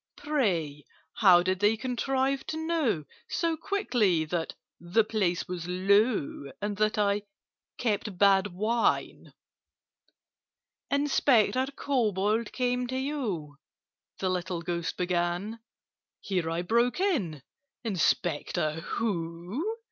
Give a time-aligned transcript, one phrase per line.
[0.17, 6.75] Pray, how did they contrive to know So quickly that 'the place was low,' And
[6.77, 7.21] that I
[7.77, 9.31] 'kept bad wine'?"
[10.89, 13.57] "Inspector Kobold came to you—"
[14.17, 15.59] The little Ghost began.
[16.19, 19.77] Here I broke in—"Inspector who?